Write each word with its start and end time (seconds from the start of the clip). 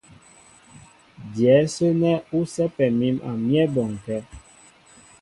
Dyɛ̌ 1.33 1.55
ásə́ 1.63 1.91
nɛ́ 2.01 2.23
ú 2.37 2.39
sɛ́pɛ 2.53 2.85
mǐm 2.97 3.15
a 3.29 3.31
myɛ́ 3.47 3.65
bɔnkɛ́. 3.73 4.19